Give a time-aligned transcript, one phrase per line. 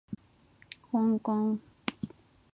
[0.89, 1.61] こんこん